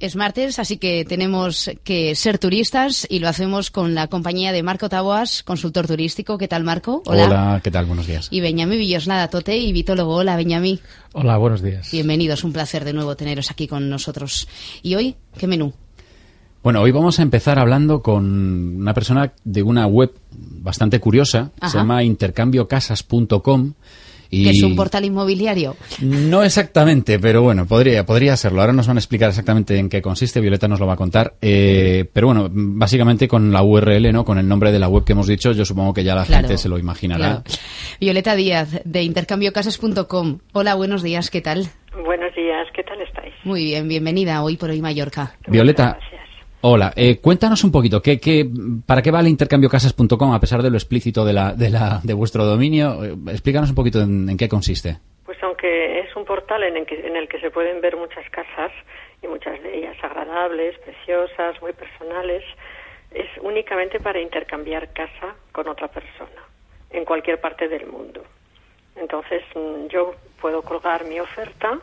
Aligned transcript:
Es 0.00 0.14
martes, 0.14 0.60
así 0.60 0.76
que 0.76 1.04
tenemos 1.04 1.72
que 1.82 2.14
ser 2.14 2.38
turistas 2.38 3.04
y 3.10 3.18
lo 3.18 3.28
hacemos 3.28 3.72
con 3.72 3.96
la 3.96 4.06
compañía 4.06 4.52
de 4.52 4.62
Marco 4.62 4.88
Taboas, 4.88 5.42
consultor 5.42 5.88
turístico. 5.88 6.38
¿Qué 6.38 6.46
tal, 6.46 6.62
Marco? 6.62 7.02
Hola. 7.06 7.24
Hola, 7.24 7.60
¿qué 7.64 7.72
tal? 7.72 7.86
Buenos 7.86 8.06
días. 8.06 8.28
Y 8.30 8.40
Beñamí 8.40 8.76
Villoslada 8.76 9.26
Tote 9.26 9.56
y 9.56 9.72
vitólogo. 9.72 10.14
Hola, 10.14 10.36
Beñamí. 10.36 10.78
Hola, 11.14 11.36
buenos 11.36 11.62
días. 11.62 11.90
Bienvenidos, 11.90 12.44
un 12.44 12.52
placer 12.52 12.84
de 12.84 12.92
nuevo 12.92 13.16
teneros 13.16 13.50
aquí 13.50 13.66
con 13.66 13.90
nosotros. 13.90 14.46
¿Y 14.82 14.94
hoy 14.94 15.16
qué 15.36 15.48
menú? 15.48 15.72
Bueno, 16.62 16.80
hoy 16.80 16.92
vamos 16.92 17.18
a 17.18 17.22
empezar 17.22 17.58
hablando 17.58 18.00
con 18.00 18.80
una 18.80 18.94
persona 18.94 19.32
de 19.42 19.64
una 19.64 19.88
web 19.88 20.12
bastante 20.30 21.00
curiosa, 21.00 21.50
se 21.60 21.76
llama 21.76 22.04
intercambiocasas.com 22.04 23.74
que 24.30 24.50
es 24.50 24.62
un 24.62 24.76
portal 24.76 25.04
inmobiliario. 25.04 25.76
No 26.02 26.42
exactamente, 26.42 27.18
pero 27.18 27.42
bueno, 27.42 27.66
podría, 27.66 28.04
podría 28.04 28.36
serlo. 28.36 28.60
Ahora 28.60 28.72
nos 28.72 28.86
van 28.86 28.96
a 28.96 29.00
explicar 29.00 29.28
exactamente 29.30 29.78
en 29.78 29.88
qué 29.88 30.02
consiste, 30.02 30.40
Violeta 30.40 30.68
nos 30.68 30.80
lo 30.80 30.86
va 30.86 30.94
a 30.94 30.96
contar. 30.96 31.34
Eh, 31.40 32.04
pero 32.12 32.28
bueno, 32.28 32.48
básicamente 32.50 33.28
con 33.28 33.52
la 33.52 33.62
URL, 33.62 34.12
¿no? 34.12 34.24
Con 34.24 34.38
el 34.38 34.46
nombre 34.46 34.72
de 34.72 34.78
la 34.78 34.88
web 34.88 35.04
que 35.04 35.12
hemos 35.12 35.26
dicho, 35.26 35.52
yo 35.52 35.64
supongo 35.64 35.94
que 35.94 36.04
ya 36.04 36.14
la 36.14 36.24
gente 36.24 36.58
se 36.58 36.68
lo 36.68 36.78
imaginará. 36.78 37.42
Violeta 38.00 38.34
Díaz, 38.34 38.80
de 38.84 39.02
intercambiocasas.com. 39.02 40.38
Hola, 40.52 40.74
buenos 40.74 41.02
días, 41.02 41.30
¿qué 41.30 41.40
tal? 41.40 41.68
Buenos 42.04 42.34
días, 42.34 42.66
¿qué 42.74 42.82
tal 42.82 43.00
estáis? 43.00 43.34
Muy 43.44 43.64
bien, 43.64 43.88
bienvenida 43.88 44.42
hoy 44.42 44.56
por 44.56 44.70
hoy 44.70 44.80
Mallorca. 44.80 45.34
Violeta, 45.48 45.98
Hola, 46.60 46.92
eh, 46.96 47.20
cuéntanos 47.20 47.62
un 47.62 47.70
poquito, 47.70 48.02
¿qué, 48.02 48.18
qué, 48.18 48.44
¿para 48.84 49.00
qué 49.00 49.12
vale 49.12 49.28
intercambiocasas.com 49.28 50.34
a 50.34 50.40
pesar 50.40 50.60
de 50.60 50.70
lo 50.70 50.76
explícito 50.76 51.24
de, 51.24 51.32
la, 51.32 51.52
de, 51.52 51.70
la, 51.70 52.00
de 52.02 52.14
vuestro 52.14 52.44
dominio? 52.44 53.04
Eh, 53.04 53.14
explícanos 53.30 53.70
un 53.70 53.76
poquito 53.76 54.00
en, 54.00 54.36
qué 54.36 54.48
consiste. 54.48 54.98
Pues 55.24 55.40
aunque 55.44 56.00
es 56.00 56.16
un 56.16 56.24
portal 56.24 56.64
en 56.64 56.76
el, 56.76 56.84
que, 56.84 57.06
en 57.06 57.14
el 57.14 57.28
que 57.28 57.38
se 57.38 57.52
pueden 57.52 57.80
ver 57.80 57.96
muchas 57.96 58.28
casas 58.30 58.72
y 59.22 59.28
muchas 59.28 59.62
de 59.62 59.78
ellas 59.78 59.96
agradables, 60.02 60.76
preciosas, 60.78 61.62
muy 61.62 61.72
personales, 61.74 62.42
es 63.12 63.28
únicamente 63.40 64.00
para 64.00 64.20
intercambiar 64.20 64.92
casa 64.92 65.36
con 65.52 65.68
otra 65.68 65.86
persona 65.86 66.42
en 66.90 67.04
cualquier 67.04 67.40
parte 67.40 67.68
del 67.68 67.86
mundo. 67.86 68.24
Entonces 68.96 69.44
mm, 69.54 69.86
yo 69.86 70.16
puedo 70.40 70.62
colgar 70.62 71.04
mi 71.04 71.20
oferta 71.20 71.78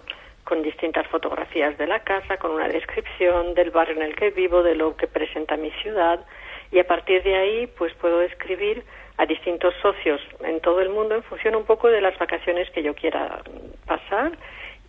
con 0.45 0.61
distintas 0.61 1.05
fotografías 1.07 1.77
de 1.77 1.87
la 1.87 1.99
casa, 1.99 2.37
con 2.37 2.51
una 2.51 2.67
descripción 2.67 3.55
del 3.55 3.71
barrio 3.71 3.97
en 3.97 4.03
el 4.03 4.15
que 4.15 4.29
vivo, 4.29 4.63
de 4.63 4.75
lo 4.75 4.95
que 4.95 5.07
presenta 5.07 5.57
mi 5.57 5.71
ciudad. 5.81 6.23
Y 6.71 6.79
a 6.79 6.87
partir 6.87 7.23
de 7.23 7.35
ahí 7.35 7.67
pues 7.67 7.93
puedo 7.95 8.21
escribir 8.21 8.83
a 9.17 9.25
distintos 9.25 9.73
socios 9.81 10.21
en 10.41 10.61
todo 10.61 10.81
el 10.81 10.89
mundo 10.89 11.15
en 11.15 11.23
función 11.23 11.55
un 11.55 11.65
poco 11.65 11.89
de 11.89 11.99
las 11.99 12.17
vacaciones 12.19 12.69
que 12.69 12.83
yo 12.83 12.93
quiera 12.93 13.41
pasar. 13.85 14.37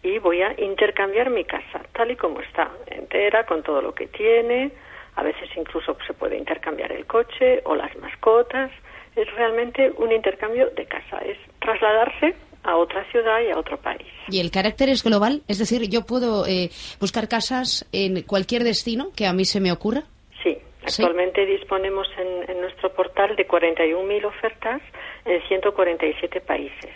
Y 0.02 0.18
voy 0.18 0.42
a 0.42 0.54
intercambiar 0.60 1.30
mi 1.30 1.44
casa 1.44 1.80
tal 1.92 2.10
y 2.10 2.16
como 2.16 2.40
está, 2.40 2.70
entera, 2.88 3.46
con 3.46 3.62
todo 3.62 3.80
lo 3.80 3.94
que 3.94 4.06
tiene, 4.08 4.70
a 5.16 5.22
veces 5.22 5.48
incluso 5.56 5.96
se 6.06 6.12
puede 6.12 6.36
intercambiar 6.36 6.92
el 6.92 7.06
coche 7.06 7.62
o 7.64 7.74
las 7.74 7.96
mascotas, 7.96 8.70
es 9.16 9.34
realmente 9.34 9.90
un 9.96 10.12
intercambio 10.12 10.68
de 10.70 10.84
casa, 10.84 11.18
es 11.24 11.38
trasladarse 11.58 12.34
a 12.66 12.76
otra 12.76 13.04
ciudad 13.10 13.40
y 13.40 13.50
a 13.50 13.58
otro 13.58 13.78
país. 13.78 14.06
¿Y 14.28 14.40
el 14.40 14.50
carácter 14.50 14.88
es 14.88 15.02
global? 15.02 15.42
Es 15.48 15.58
decir, 15.58 15.88
¿yo 15.88 16.04
puedo 16.04 16.46
eh, 16.46 16.70
buscar 17.00 17.28
casas 17.28 17.86
en 17.92 18.22
cualquier 18.22 18.64
destino 18.64 19.08
que 19.14 19.26
a 19.26 19.32
mí 19.32 19.44
se 19.44 19.60
me 19.60 19.72
ocurra? 19.72 20.02
Sí, 20.42 20.58
actualmente 20.82 21.46
disponemos 21.46 22.08
en, 22.18 22.50
en, 22.50 22.60
nuestro 22.60 22.92
portal 22.92 23.36
de 23.36 23.46
41.000 23.46 24.24
ofertas 24.24 24.82
en 25.24 25.40
147 25.48 26.40
países. 26.40 26.90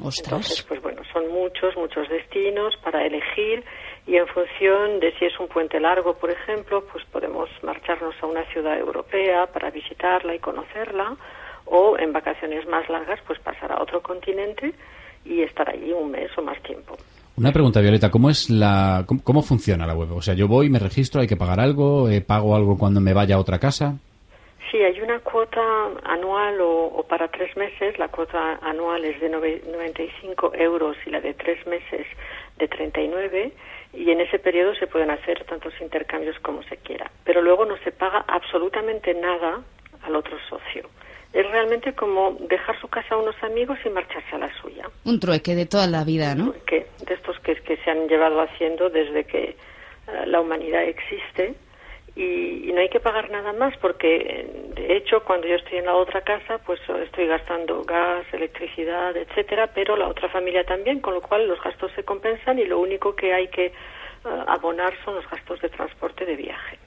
Ostras. 0.00 0.26
Entonces, 0.26 0.62
pues 0.62 0.82
bueno, 0.82 1.02
son 1.12 1.28
muchos, 1.28 1.76
muchos 1.76 2.08
destinos 2.08 2.74
para 2.82 3.04
elegir 3.06 3.62
y 4.06 4.16
en 4.16 4.26
función 4.26 4.98
de 4.98 5.12
si 5.18 5.26
es 5.26 5.38
un 5.38 5.46
puente 5.48 5.78
largo, 5.78 6.14
por 6.14 6.30
ejemplo, 6.30 6.84
pues 6.90 7.04
podemos 7.12 7.48
marcharnos 7.62 8.14
a 8.20 8.26
una 8.26 8.44
ciudad 8.46 8.78
europea 8.78 9.46
para 9.46 9.70
visitarla 9.70 10.34
y 10.34 10.38
conocerla 10.38 11.16
o 11.72 11.98
en 11.98 12.12
vacaciones 12.12 12.68
más 12.68 12.86
largas, 12.90 13.18
pues 13.26 13.38
pasar 13.40 13.72
a 13.72 13.82
otro 13.82 14.02
continente 14.02 14.74
y 15.24 15.40
estar 15.40 15.68
allí 15.70 15.90
un 15.90 16.10
mes 16.10 16.30
o 16.36 16.42
más 16.42 16.62
tiempo. 16.62 16.96
Una 17.34 17.50
pregunta, 17.50 17.80
Violeta, 17.80 18.10
¿cómo 18.10 18.28
es 18.28 18.50
la, 18.50 19.06
cómo, 19.24 19.40
funciona 19.40 19.86
la 19.86 19.94
web? 19.94 20.12
O 20.12 20.20
sea, 20.20 20.34
yo 20.34 20.46
voy, 20.48 20.68
me 20.68 20.78
registro, 20.78 21.22
hay 21.22 21.26
que 21.26 21.36
pagar 21.36 21.60
algo, 21.60 22.10
eh, 22.10 22.20
pago 22.20 22.54
algo 22.54 22.76
cuando 22.76 23.00
me 23.00 23.14
vaya 23.14 23.36
a 23.36 23.38
otra 23.38 23.58
casa. 23.58 23.94
Sí, 24.70 24.82
hay 24.82 25.00
una 25.00 25.20
cuota 25.20 25.62
anual 26.04 26.58
o, 26.60 27.06
para 27.08 27.28
tres 27.28 27.56
meses. 27.56 27.98
La 27.98 28.08
cuota 28.08 28.58
anual 28.62 29.06
es 29.06 29.18
de 29.20 29.30
95 29.30 30.52
euros 30.54 30.96
y 31.06 31.10
la 31.10 31.20
de 31.20 31.32
tres 31.32 31.66
meses 31.66 32.06
de 32.58 32.68
39 32.68 33.52
y 33.94 34.10
en 34.10 34.20
ese 34.20 34.38
periodo 34.38 34.74
se 34.74 34.86
pueden 34.86 35.10
hacer 35.10 35.44
tantos 35.44 35.72
intercambios 35.80 36.38
como 36.40 36.62
se 36.64 36.76
quiera. 36.76 37.10
Pero 37.24 37.40
luego 37.40 37.64
no 37.64 37.78
se 37.78 37.92
paga 37.92 38.24
absolutamente 38.28 39.14
nada 39.14 39.62
al 40.02 40.16
otro 40.16 40.36
socio 40.50 40.88
es 41.32 41.50
realmente 41.50 41.94
como 41.94 42.36
dejar 42.48 42.78
su 42.80 42.88
casa 42.88 43.14
a 43.14 43.18
unos 43.18 43.40
amigos 43.42 43.78
y 43.84 43.88
marcharse 43.88 44.34
a 44.34 44.38
la 44.38 44.60
suya. 44.60 44.88
Un 45.04 45.18
trueque 45.18 45.54
de 45.54 45.66
toda 45.66 45.86
la 45.86 46.04
vida, 46.04 46.34
¿no? 46.34 46.44
Un 46.44 46.52
trueque 46.52 46.86
de 47.06 47.14
estos 47.14 47.38
que, 47.40 47.54
que 47.56 47.76
se 47.78 47.90
han 47.90 48.08
llevado 48.08 48.40
haciendo 48.40 48.90
desde 48.90 49.24
que 49.24 49.44
eh, 49.44 49.56
la 50.26 50.40
humanidad 50.40 50.82
existe 50.84 51.54
y, 52.14 52.70
no 52.72 52.80
hay 52.80 52.88
que 52.88 53.00
pagar 53.00 53.30
nada 53.30 53.52
más 53.52 53.76
porque, 53.78 54.46
de 54.74 54.96
hecho, 54.96 55.22
cuando 55.24 55.46
yo 55.46 55.56
estoy 55.56 55.78
en 55.78 55.86
la 55.86 55.94
otra 55.94 56.22
casa, 56.22 56.58
pues 56.58 56.80
estoy 57.04 57.26
gastando 57.26 57.82
gas, 57.84 58.24
electricidad, 58.32 59.16
etcétera, 59.16 59.70
pero 59.74 59.96
la 59.96 60.08
otra 60.08 60.28
familia 60.28 60.64
también, 60.64 61.00
con 61.00 61.14
lo 61.14 61.22
cual 61.22 61.48
los 61.48 61.62
gastos 61.62 61.90
se 61.94 62.04
compensan 62.04 62.58
y 62.58 62.64
lo 62.64 62.80
único 62.80 63.14
que 63.14 63.32
hay 63.32 63.48
que 63.48 63.66
eh, 63.66 63.72
abonar 64.46 64.92
son 65.04 65.14
los 65.16 65.30
gastos 65.30 65.60
de 65.60 65.68
transporte 65.70 66.26
de 66.26 66.36
viaje. 66.36 66.78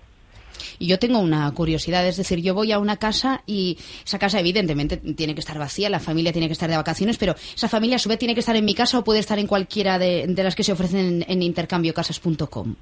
Y 0.79 0.87
yo 0.87 0.99
tengo 0.99 1.19
una 1.19 1.51
curiosidad, 1.53 2.05
es 2.07 2.17
decir, 2.17 2.41
yo 2.41 2.53
voy 2.53 2.71
a 2.71 2.79
una 2.79 2.97
casa 2.97 3.41
y 3.45 3.77
esa 4.05 4.19
casa 4.19 4.39
evidentemente 4.39 4.97
tiene 4.97 5.33
que 5.33 5.39
estar 5.39 5.57
vacía, 5.57 5.89
la 5.89 5.99
familia 5.99 6.31
tiene 6.31 6.47
que 6.47 6.53
estar 6.53 6.69
de 6.69 6.77
vacaciones, 6.77 7.17
pero 7.17 7.33
esa 7.33 7.67
familia 7.67 7.95
a 7.97 7.99
su 7.99 8.09
vez 8.09 8.19
tiene 8.19 8.33
que 8.33 8.39
estar 8.39 8.55
en 8.55 8.65
mi 8.65 8.75
casa 8.75 8.99
o 8.99 9.03
puede 9.03 9.19
estar 9.19 9.39
en 9.39 9.47
cualquiera 9.47 9.97
de, 9.99 10.25
las 10.35 10.55
que 10.55 10.63
se 10.63 10.73
ofrecen 10.73 11.25
en, 11.27 11.41
intercambiocasas.com. 11.41 12.75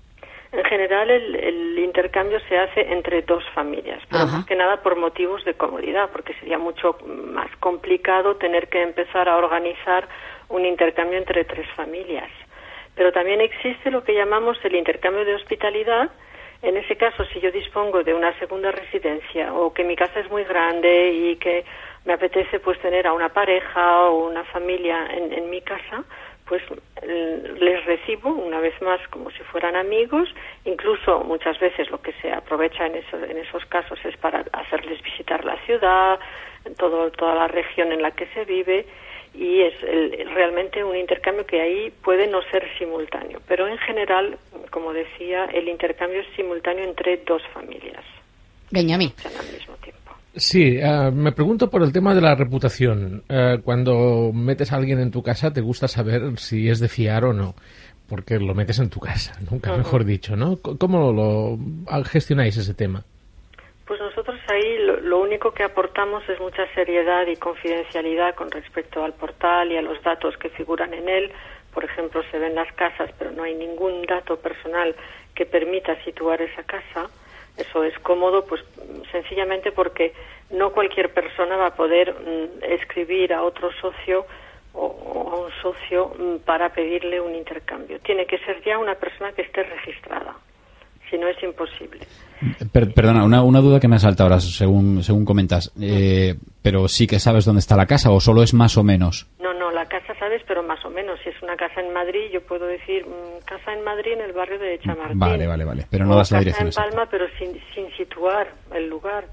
En 0.52 0.64
general, 0.66 1.10
el, 1.10 1.80
intercambio 1.80 2.40
se 2.50 2.58
hace 2.58 2.92
entre 2.92 3.22
dos 3.22 3.44
familias, 3.54 4.02
pero 4.10 4.26
más 4.26 4.46
que 4.46 4.56
nada 4.56 4.82
por 4.82 4.96
motivos 4.96 5.46
de 5.46 5.54
comodidad, 5.54 6.10
porque 6.12 6.34
sería 6.36 6.58
mucho 6.58 6.98
más 7.06 7.56
complicado 7.58 8.36
tener 8.38 8.68
que 8.68 8.82
empezar 8.82 9.30
a 9.30 9.38
organizar 9.38 10.08
un 10.50 10.66
intercambio 10.66 11.20
entre 11.20 11.46
tres 11.46 11.68
familias. 11.76 12.32
Pero 12.96 13.12
también 13.12 13.42
existe 13.42 13.92
lo 13.92 14.04
que 14.04 14.16
llamamos 14.16 14.58
el 14.64 14.76
intercambio 14.76 15.24
de 15.24 15.36
hospitalidad, 15.36 16.10
en 16.64 16.78
ese 16.78 16.96
caso, 16.96 17.26
si 17.26 17.42
yo 17.42 17.52
dispongo 17.52 18.04
de 18.04 18.14
una 18.14 18.38
segunda 18.40 18.72
residencia 18.72 19.54
o 19.54 19.74
que 19.74 19.84
mi 19.84 19.98
casa 19.98 20.22
es 20.22 20.32
muy 20.32 20.46
grande 20.46 21.12
y 21.12 21.36
que 21.36 21.66
me 22.06 22.14
apetece 22.14 22.62
pues 22.62 22.80
tener 22.80 23.06
a 23.06 23.12
una 23.12 23.30
pareja 23.30 24.04
o 24.06 24.28
una 24.28 24.46
familia 24.46 25.08
en, 25.12 25.50
mi 25.50 25.60
casa, 25.62 26.06
pues 26.46 26.64
les 27.04 27.86
recibo 27.86 28.30
una 28.30 28.62
vez 28.62 28.82
más 28.82 29.06
como 29.10 29.30
si 29.32 29.44
fueran 29.44 29.76
amigos, 29.76 30.34
incluso 30.64 31.20
muchas 31.26 31.60
veces 31.60 31.92
lo 31.92 32.02
que 32.02 32.14
se 32.22 32.32
aprovecha 32.32 32.86
en, 32.86 32.96
en 32.96 33.38
esos 33.38 33.66
casos 33.66 34.00
es 34.06 34.16
para 34.16 34.46
hacerles 34.54 35.02
visitar 35.02 35.44
la 35.44 35.58
ciudad, 35.66 36.18
todo, 36.78 37.12
toda 37.12 37.36
la 37.36 37.50
región 37.50 37.92
en 37.92 38.02
la 38.02 38.12
que 38.12 38.28
se 38.28 38.46
vive 38.46 38.86
y 39.34 39.62
es 39.62 39.74
realmente 40.34 40.84
un 40.84 40.96
intercambio 40.96 41.46
que 41.46 41.60
ahí 41.60 41.92
puede 42.04 42.28
no 42.28 42.40
ser 42.52 42.64
simultáneo, 42.78 43.42
pero 43.48 43.68
en 43.68 43.78
general, 43.80 44.38
como 44.70 44.94
decía, 44.94 45.46
el 45.46 45.68
intercambio 45.68 46.22
es 46.22 46.28
simultáneo 46.36 46.84
entre 46.84 47.18
dos 47.18 47.42
familias. 47.54 48.04
Benjamín. 48.70 49.12
Al 49.26 49.54
mismo 49.54 49.76
tiempo. 49.76 50.12
Sí, 50.36 50.78
eh, 50.80 51.12
me 51.12 51.32
pregunto 51.32 51.70
por 51.70 51.84
el 51.84 51.92
tema 51.92 52.14
de 52.16 52.22
la 52.22 52.36
reputación. 52.36 53.24
Eh, 53.30 53.60
cuando 53.64 54.32
metes 54.34 54.72
a 54.72 54.78
alguien 54.78 55.00
en 55.00 55.12
tu 55.12 55.22
casa, 55.22 55.52
te 55.52 55.62
gusta 55.62 55.88
saber 55.88 56.38
si 56.38 56.70
es 56.70 56.80
de 56.80 56.90
fiar 56.90 57.26
o 57.26 57.34
no, 57.34 57.56
porque 58.08 58.40
lo 58.40 58.54
metes 58.54 58.80
en 58.80 58.90
tu 58.90 59.00
casa, 59.00 59.34
nunca 59.50 59.76
mejor 59.76 60.06
dicho, 60.06 60.36
¿no? 60.36 60.58
¿Cómo 60.58 61.12
lo 61.12 61.58
gestionáis 62.04 62.58
ese 62.58 62.74
tema? 62.74 63.06
Pues 63.86 64.00
nosotros 64.00 64.40
ahí 64.48 64.78
lo, 64.78 65.20
único 65.20 65.52
que 65.52 65.64
aportamos 65.64 66.28
es 66.30 66.40
mucha 66.40 66.66
seriedad 66.74 67.28
y 67.28 67.36
confidencialidad 67.36 68.34
con 68.34 68.50
respecto 68.50 69.04
al 69.04 69.14
portal 69.14 69.74
y 69.74 69.78
a 69.78 69.82
los 69.82 70.02
datos 70.02 70.38
que 70.38 70.50
figuran 70.50 70.94
en 70.94 71.10
él. 71.10 71.32
Por 71.74 71.84
ejemplo, 71.84 72.24
se 72.32 72.40
ven 72.40 72.56
las 72.56 72.72
casas, 72.74 73.12
pero 73.20 73.32
no 73.32 73.44
hay 73.44 73.56
ningún 73.56 74.04
dato 74.04 74.38
personal 74.38 74.96
que 75.36 75.46
permita 75.46 76.02
situar 76.06 76.42
esa 76.42 76.64
casa. 76.64 77.10
Eso 77.58 77.84
es 77.84 77.98
cómodo, 78.00 78.46
pues 78.46 78.64
sencillamente 79.12 79.74
porque 79.74 80.14
no 80.50 80.72
cualquier 80.72 81.14
persona 81.14 81.58
va 81.58 81.68
a 81.68 81.76
poder 81.76 82.14
mm, 82.14 82.64
escribir 82.64 83.34
a 83.34 83.44
otro 83.44 83.70
socio 83.74 84.26
o, 84.74 85.30
a 85.30 85.40
un 85.40 85.52
socio 85.62 86.14
mm, 86.18 86.38
para 86.46 86.70
pedirle 86.70 87.20
un 87.20 87.36
intercambio. 87.36 88.00
Tiene 88.00 88.26
que 88.28 88.38
ser 88.40 88.64
ya 88.64 88.78
una 88.78 88.96
persona 88.96 89.34
que 89.34 89.42
esté 89.42 89.64
registrada 89.64 90.36
si 91.14 91.20
no 91.20 91.28
es 91.28 91.42
imposible. 91.44 92.00
perdona, 92.72 93.24
una, 93.24 93.44
una, 93.44 93.60
duda 93.60 93.80
que 93.80 93.88
me 93.88 93.98
ha 93.98 94.00
saltado 94.00 94.30
ahora, 94.30 94.40
según, 94.42 95.04
según 95.04 95.26
comentas. 95.26 95.72
Eh, 95.80 96.34
¿Pero 96.64 96.88
sí 96.88 97.06
que 97.06 97.20
sabes 97.20 97.46
dónde 97.46 97.60
está 97.60 97.78
la 97.78 97.86
casa 97.86 98.10
o 98.10 98.20
solo 98.20 98.42
es 98.42 98.56
más 98.56 98.78
o 98.78 98.84
menos? 98.84 99.28
No, 99.40 99.54
no, 99.54 99.70
la 99.70 99.86
casa 99.86 100.16
sabes, 100.18 100.42
pero 100.48 100.64
más 100.64 100.84
o 100.84 100.90
menos. 100.90 101.20
Si 101.24 101.30
es 101.30 101.40
una 101.44 101.56
casa 101.56 101.82
en 101.82 101.94
Madrid, 101.94 102.32
yo 102.34 102.42
puedo 102.42 102.66
decir 102.66 103.06
mm, 103.06 103.46
casa 103.46 103.74
en 103.74 103.84
Madrid 103.84 104.14
en 104.14 104.22
el 104.22 104.34
barrio 104.34 104.58
de 104.58 104.80
Chamartín. 104.80 105.20
Vale, 105.20 105.46
vale, 105.46 105.66
vale. 105.66 105.86
Pero 105.92 106.06
no 106.06 106.16
das 106.16 106.32
la 106.32 106.40
dirección. 106.40 106.70
Casa 106.70 106.84
en 106.86 106.90
Palma, 106.90 107.08
pero 107.12 107.28
sin, 107.38 107.54
sin 107.76 107.96
situar 107.96 108.48
el 108.74 108.90
lugar. 108.90 109.26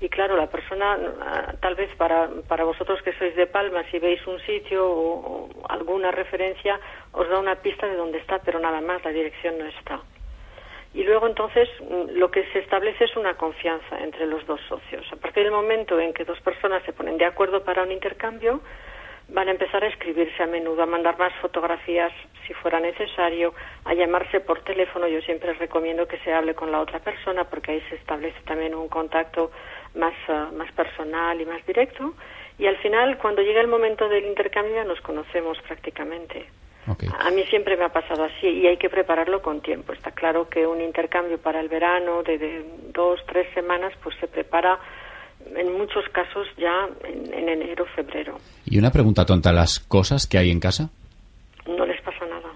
Y 0.00 0.08
claro, 0.08 0.36
la 0.36 0.46
persona, 0.46 0.96
ah, 1.20 1.54
tal 1.60 1.74
vez 1.74 1.90
para, 1.96 2.30
para 2.46 2.64
vosotros 2.64 3.02
que 3.02 3.12
sois 3.18 3.36
de 3.36 3.46
Palma, 3.48 3.82
si 3.90 3.98
veis 3.98 4.24
un 4.26 4.38
sitio 4.40 4.86
o, 4.88 5.50
alguna 5.68 6.10
referencia, 6.10 6.80
os 7.12 7.28
da 7.28 7.38
una 7.38 7.56
pista 7.56 7.86
de 7.86 7.96
dónde 7.96 8.18
está, 8.18 8.38
pero 8.38 8.60
nada 8.60 8.80
más, 8.80 9.04
la 9.04 9.10
dirección 9.10 9.58
no 9.58 9.66
está. 9.66 10.00
Y 10.94 11.04
luego 11.04 11.26
entonces 11.26 11.68
mm, 11.80 12.18
lo 12.18 12.30
que 12.30 12.44
se 12.52 12.60
establece 12.60 13.04
es 13.04 13.16
una 13.16 13.34
confianza 13.34 13.98
entre 14.00 14.26
los 14.26 14.46
dos 14.46 14.60
socios. 14.68 15.06
A 15.12 15.16
partir 15.16 15.44
del 15.44 15.52
momento 15.52 15.98
en 16.00 16.12
que 16.12 16.24
dos 16.24 16.40
personas 16.40 16.82
se 16.84 16.92
ponen 16.92 17.18
de 17.18 17.26
acuerdo 17.26 17.62
para 17.62 17.82
un 17.82 17.92
intercambio, 17.92 18.60
van 19.28 19.48
a 19.48 19.50
empezar 19.50 19.84
a 19.84 19.88
escribirse 19.88 20.42
a 20.42 20.46
menudo, 20.46 20.82
a 20.82 20.86
mandar 20.86 21.18
más 21.18 21.32
fotografías 21.40 22.12
si 22.46 22.54
fuera 22.54 22.80
necesario, 22.80 23.52
a 23.84 23.92
llamarse 23.92 24.40
por 24.40 24.62
teléfono. 24.62 25.06
Yo 25.06 25.20
siempre 25.20 25.52
recomiendo 25.52 26.08
que 26.08 26.18
se 26.20 26.32
hable 26.32 26.54
con 26.54 26.72
la 26.72 26.80
otra 26.80 26.98
persona 27.00 27.44
porque 27.44 27.72
ahí 27.72 27.82
se 27.90 27.96
establece 27.96 28.40
también 28.46 28.74
un 28.74 28.88
contacto 28.88 29.50
más, 29.94 30.14
ah, 30.28 30.48
más 30.54 30.72
personal 30.72 31.38
y 31.40 31.44
más 31.44 31.64
directo. 31.66 32.14
Y 32.58 32.66
al 32.66 32.78
final, 32.78 33.18
cuando 33.18 33.42
llega 33.42 33.60
el 33.60 33.68
momento 33.68 34.08
del 34.08 34.24
intercambio, 34.24 34.74
ya 34.74 34.84
nos 34.84 35.00
conocemos 35.02 35.60
prácticamente. 35.62 36.46
A 37.18 37.30
mí 37.30 37.44
siempre 37.44 37.76
me 37.76 37.84
ha 37.84 37.88
pasado 37.90 38.24
así 38.24 38.46
y 38.46 38.66
hay 38.66 38.76
que 38.76 38.88
prepararlo 38.88 39.42
con 39.42 39.60
tiempo. 39.60 39.92
Está 39.92 40.12
claro 40.12 40.48
que 40.48 40.66
un 40.66 40.80
intercambio 40.80 41.38
para 41.38 41.60
el 41.60 41.68
verano 41.68 42.22
de, 42.22 42.38
de 42.38 42.64
dos, 42.92 43.20
tres 43.26 43.46
semanas, 43.54 43.92
pues 44.02 44.16
se 44.20 44.28
prepara 44.28 44.78
en 45.54 45.76
muchos 45.76 46.04
casos 46.10 46.46
ya 46.56 46.88
en, 47.04 47.32
en 47.32 47.48
enero, 47.48 47.86
febrero. 47.94 48.38
Y 48.64 48.78
una 48.78 48.90
pregunta 48.90 49.24
tonta, 49.24 49.52
¿las 49.52 49.80
cosas 49.80 50.26
que 50.26 50.38
hay 50.38 50.50
en 50.50 50.60
casa? 50.60 50.90
No 51.66 51.84
les 51.86 52.00
pasa 52.02 52.24
nada, 52.26 52.50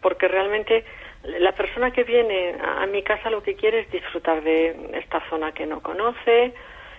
porque 0.00 0.28
realmente 0.28 0.84
la 1.22 1.52
persona 1.52 1.90
que 1.90 2.04
viene 2.04 2.56
a, 2.60 2.86
mi 2.86 3.02
casa 3.02 3.30
lo 3.30 3.42
que 3.42 3.54
quiere 3.54 3.80
es 3.80 3.90
disfrutar 3.90 4.42
de 4.42 4.90
esta 4.94 5.22
zona 5.28 5.52
que 5.52 5.66
no 5.66 5.80
conoce 5.80 6.54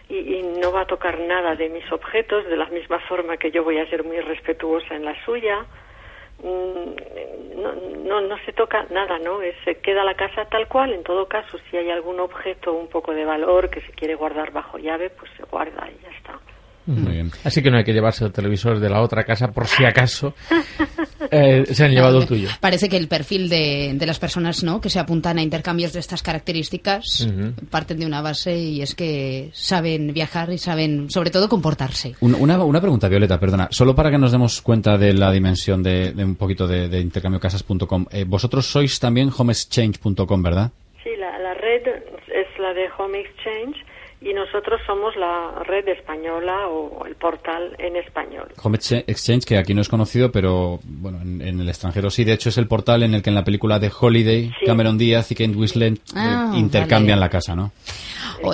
y, 0.09 0.41
no 0.61 0.71
va 0.71 0.81
a 0.81 0.85
tocar 0.85 1.19
nada 1.19 1.55
de 1.55 1.69
mis 1.69 1.89
objetos 1.91 2.45
de 2.45 2.55
la 2.55 2.67
misma 2.67 2.99
forma 3.07 3.37
que 3.37 3.49
yo 3.49 3.63
voy 3.63 3.79
a 3.79 3.89
ser 3.89 4.03
muy 4.03 4.19
respetuosa 4.19 4.95
en 4.95 5.05
la 5.05 5.15
suya. 5.25 5.65
Mm, 6.43 7.61
no, 7.61 7.73
no, 8.03 8.21
no 8.21 8.35
se 8.45 8.53
toca 8.53 8.85
nada, 8.89 9.19
¿no? 9.19 9.39
se 9.63 9.75
queda 9.75 10.03
la 10.03 10.15
casa 10.15 10.45
tal 10.45 10.67
cual. 10.67 10.93
En 10.93 11.03
todo 11.03 11.27
caso, 11.27 11.57
si 11.69 11.77
hay 11.77 11.89
algún 11.89 12.19
objeto 12.19 12.73
un 12.73 12.87
poco 12.87 13.13
de 13.13 13.25
valor 13.25 13.69
que 13.69 13.81
se 13.81 13.91
quiere 13.91 14.15
guardar 14.15 14.51
bajo 14.51 14.77
llave, 14.77 15.09
pues 15.09 15.31
se 15.37 15.43
guarda 15.43 15.87
y 15.89 16.01
ya 16.03 16.09
está. 16.09 16.39
Así 17.43 17.61
que 17.61 17.69
no 17.69 17.77
hay 17.77 17.83
que 17.83 17.93
llevarse 17.93 18.25
el 18.25 18.33
televisor 18.33 18.79
de 18.79 18.89
la 18.89 19.01
otra 19.01 19.23
casa 19.23 19.51
por 19.51 19.67
si 19.67 19.85
acaso 19.85 20.33
eh, 21.31 21.65
se 21.65 21.85
han 21.85 21.91
llevado 21.91 22.21
el 22.21 22.27
tuyo. 22.27 22.49
Parece 22.59 22.89
que 22.89 22.97
el 22.97 23.07
perfil 23.07 23.49
de, 23.49 23.97
las 24.05 24.19
personas 24.19 24.63
¿no? 24.63 24.81
que 24.81 24.89
se 24.89 24.99
apuntan 24.99 25.37
a 25.37 25.41
intercambios 25.41 25.93
de 25.93 25.99
estas 25.99 26.21
características 26.21 27.27
parten 27.69 27.99
de 27.99 28.05
una 28.05 28.21
base 28.21 28.57
y 28.57 28.81
es 28.81 28.95
que 28.95 29.49
saben 29.53 30.13
viajar 30.13 30.51
y 30.51 30.57
saben 30.57 31.09
sobre 31.09 31.31
todo 31.31 31.47
comportarse. 31.47 32.15
Una, 32.19 32.63
una 32.63 32.81
pregunta, 32.81 33.07
Violeta, 33.07 33.39
perdona. 33.39 33.69
Solo 33.71 33.95
para 33.95 34.11
que 34.11 34.17
nos 34.17 34.31
demos 34.31 34.61
cuenta 34.61 34.97
de 34.97 35.13
la 35.13 35.31
dimensión 35.31 35.81
de, 35.81 36.13
un 36.17 36.35
poquito 36.35 36.67
de, 36.67 36.89
de 36.89 36.99
intercambiocasas.com. 36.99 38.05
Eh, 38.11 38.25
vosotros 38.27 38.65
sois 38.65 38.99
también 38.99 39.29
homeexchange.com, 39.35 40.43
¿verdad? 40.43 40.71
Sí, 41.03 41.09
la, 41.17 41.39
la 41.39 41.53
red 41.53 41.81
es 41.87 42.59
la 42.59 42.73
de 42.73 42.87
Home 42.97 43.19
Exchange 43.19 43.80
y 44.21 44.33
nosotros 44.33 44.79
somos 44.85 45.15
la 45.15 45.63
red 45.65 45.87
española 45.87 46.67
o 46.67 47.05
el 47.05 47.15
portal 47.15 47.75
en 47.79 47.95
español. 47.95 48.49
Home 48.61 48.77
Exchange, 48.77 49.45
que 49.45 49.57
aquí 49.57 49.73
no 49.73 49.81
es 49.81 49.89
conocido, 49.89 50.31
pero 50.31 50.79
bueno, 50.83 51.19
en, 51.21 51.59
el 51.59 51.67
extranjero 51.67 52.09
sí. 52.11 52.23
De 52.23 52.33
hecho, 52.33 52.49
es 52.49 52.57
el 52.57 52.67
portal 52.67 53.01
en 53.01 53.15
el 53.15 53.23
que 53.23 53.31
en 53.31 53.35
la 53.35 53.43
película 53.43 53.79
de 53.79 53.91
Holiday, 53.99 54.51
Cameron 54.65 54.97
Díaz 54.97 55.31
y 55.31 55.35
Kate 55.35 55.57
Winslet 55.57 55.95
eh, 55.95 55.99
ah, 56.15 56.53
intercambian 56.55 57.19
la 57.19 57.29
casa, 57.29 57.55
¿no? 57.55 57.71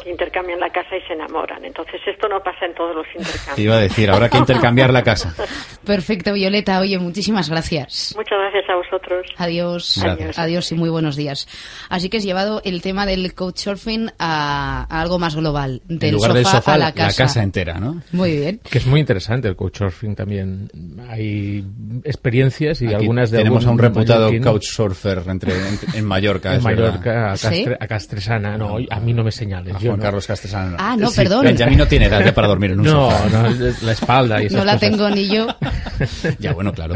intercambian 0.06 0.60
la 0.60 0.67
casa 0.67 0.67
y 0.98 1.08
se 1.08 1.14
enamoran. 1.14 1.64
Entonces, 1.64 2.02
esto 2.06 2.28
no 2.28 2.42
pasa 2.42 2.66
en 2.66 2.74
todos 2.74 2.96
los 2.96 3.06
intercambios. 3.16 3.60
iba 3.60 3.76
a 3.76 3.80
decir, 3.80 4.10
habrá 4.10 4.30
que 4.30 4.38
intercambiar 4.38 4.92
la 4.92 5.04
casa. 5.04 5.34
Perfecto, 5.86 6.34
Violeta. 6.34 6.80
Oye, 6.80 6.98
muchísimas 7.00 7.50
gracias. 7.50 8.14
Muchas 8.16 8.38
gracias 8.40 8.70
a 8.70 8.76
vosotros. 8.76 9.28
Adiós. 9.38 10.04
Adiós. 10.36 10.72
y 10.72 10.76
muy 10.76 10.90
buenos 10.90 11.16
días. 11.16 11.48
Así 11.90 12.10
que 12.10 12.18
has 12.18 12.24
llevado 12.24 12.62
el 12.66 12.82
tema 12.82 13.06
del 13.06 13.34
couchsurfing 13.34 14.12
a, 14.20 14.86
a 14.90 15.02
algo 15.02 15.20
más 15.20 15.36
global. 15.36 15.82
Del 15.88 16.10
en 16.10 16.16
lugar 16.16 16.32
sofá 16.32 16.38
del 16.38 16.46
sofá, 16.46 16.74
a 16.74 16.78
la 16.78 16.92
casa. 16.92 17.08
la 17.08 17.28
casa 17.28 17.44
entera, 17.44 17.80
¿no? 17.80 18.02
Muy 18.12 18.38
bien. 18.38 18.62
Que 18.70 18.80
es 18.80 18.86
muy 18.86 19.00
interesante 19.00 19.48
el 19.48 19.56
couchsurfing 19.56 20.16
también. 20.16 20.70
Hay 21.10 21.66
experiencias 22.04 22.82
y 22.82 22.94
algunas 22.94 23.32
de 23.32 23.38
Tenemos 23.40 23.66
a 23.66 23.72
un 23.72 23.78
reputado 23.78 24.32
couchsurfer 24.42 25.24
entre, 25.28 25.54
en 25.94 26.06
Mallorca. 26.06 26.56
en 26.56 26.64
Mallorca, 26.64 27.34
a, 27.34 27.88
Castresana. 27.88 28.58
No, 28.58 28.78
a 28.90 29.00
mí 29.00 29.14
no 29.14 29.24
me 29.24 29.32
señales. 29.32 29.76
Juan 29.82 30.00
Carlos 30.00 30.28
Castresana. 30.28 30.78
Ah, 30.80 30.87
no, 30.96 31.12
perdón. 31.12 31.46
Benjamín 31.46 31.78
no 31.78 31.88
tiene 31.88 32.06
edad 32.06 32.24
ya 32.24 32.34
para 32.34 32.48
dormir 32.48 32.72
en 32.72 32.80
un 32.80 32.86
no, 32.86 33.12
sofá. 33.12 33.30
No, 33.30 33.66
la 33.82 33.92
espalda 33.92 34.42
y 34.42 34.46
esas 34.48 34.60
No 34.60 34.66
la 34.66 34.78
tengo 34.78 35.10
ni 35.10 35.28
yo. 35.28 35.48
ya, 36.40 36.54
bueno, 36.54 36.74
claro. 36.74 36.96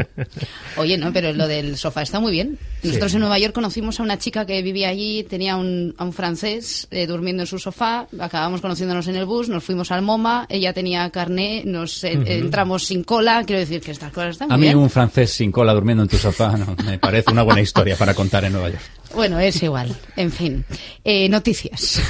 Oye, 0.76 0.96
no, 0.96 1.12
pero 1.12 1.32
lo 1.32 1.46
del 1.46 1.76
sofá 1.76 2.02
está 2.02 2.20
muy 2.20 2.32
bien. 2.32 2.58
Nosotros 2.82 3.14
en 3.14 3.20
Nueva 3.20 3.38
York 3.38 3.54
conocimos 3.54 4.00
a 4.00 4.02
una 4.02 4.18
chica 4.18 4.46
que 4.46 4.62
vivía 4.62 4.88
allí, 4.88 5.24
tenía 5.24 5.56
un, 5.56 5.94
a 5.98 6.04
un 6.04 6.12
francés 6.12 6.88
eh, 6.90 7.06
durmiendo 7.06 7.42
en 7.42 7.46
su 7.46 7.58
sofá, 7.58 8.06
acabamos 8.18 8.60
conociéndonos 8.60 9.06
en 9.08 9.16
el 9.16 9.24
bus, 9.24 9.48
nos 9.48 9.62
fuimos 9.62 9.92
al 9.92 10.02
MoMA, 10.02 10.46
ella 10.48 10.72
tenía 10.72 11.08
carné, 11.10 11.62
nos 11.64 12.02
eh, 12.04 12.18
entramos 12.26 12.84
sin 12.84 13.04
cola, 13.04 13.44
quiero 13.44 13.60
decir 13.60 13.80
que 13.80 13.92
estas 13.92 14.12
cosas 14.12 14.30
están 14.30 14.48
muy 14.48 14.54
A 14.54 14.58
mí 14.58 14.74
un 14.74 14.90
francés 14.90 15.30
sin 15.32 15.52
cola 15.52 15.72
durmiendo 15.74 16.02
en 16.02 16.08
tu 16.08 16.16
sofá 16.16 16.56
no, 16.56 16.76
me 16.84 16.98
parece 16.98 17.30
una 17.30 17.42
buena 17.42 17.60
historia 17.60 17.96
para 17.96 18.14
contar 18.14 18.44
en 18.44 18.52
Nueva 18.52 18.70
York. 18.70 18.82
Bueno, 19.14 19.38
es 19.38 19.62
igual. 19.62 19.94
En 20.16 20.32
fin. 20.32 20.64
Eh, 21.04 21.28
noticias. 21.28 22.00